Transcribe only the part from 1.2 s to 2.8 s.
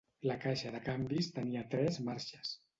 tenia tres marxes.